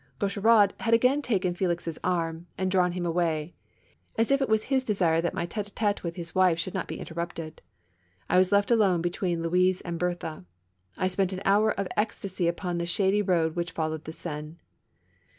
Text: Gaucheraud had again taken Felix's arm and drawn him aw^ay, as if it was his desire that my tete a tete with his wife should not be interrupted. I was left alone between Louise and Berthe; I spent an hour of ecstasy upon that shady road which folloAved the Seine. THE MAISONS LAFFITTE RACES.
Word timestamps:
Gaucheraud 0.17 0.73
had 0.79 0.95
again 0.95 1.21
taken 1.21 1.53
Felix's 1.53 1.99
arm 2.03 2.47
and 2.57 2.71
drawn 2.71 2.93
him 2.93 3.03
aw^ay, 3.03 3.53
as 4.17 4.31
if 4.31 4.41
it 4.41 4.49
was 4.49 4.63
his 4.63 4.83
desire 4.83 5.21
that 5.21 5.35
my 5.35 5.45
tete 5.45 5.67
a 5.67 5.71
tete 5.75 6.01
with 6.03 6.15
his 6.15 6.33
wife 6.33 6.57
should 6.57 6.73
not 6.73 6.87
be 6.87 6.97
interrupted. 6.97 7.61
I 8.27 8.39
was 8.39 8.51
left 8.51 8.71
alone 8.71 9.03
between 9.03 9.43
Louise 9.43 9.79
and 9.81 9.99
Berthe; 9.99 10.43
I 10.97 11.05
spent 11.05 11.33
an 11.33 11.41
hour 11.45 11.71
of 11.73 11.87
ecstasy 11.95 12.47
upon 12.47 12.79
that 12.79 12.87
shady 12.87 13.21
road 13.21 13.55
which 13.55 13.75
folloAved 13.75 14.05
the 14.05 14.11
Seine. 14.11 14.33
THE 14.33 14.43
MAISONS 14.43 14.49
LAFFITTE 14.55 14.61
RACES. 14.63 14.65